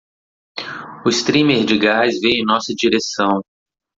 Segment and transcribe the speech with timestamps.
[1.05, 3.43] O streamer de gás veio em nossa direção.